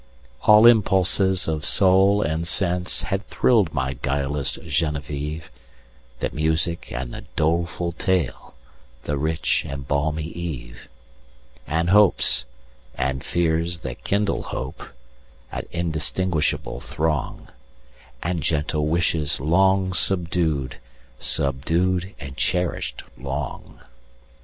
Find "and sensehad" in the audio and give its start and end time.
2.23-3.25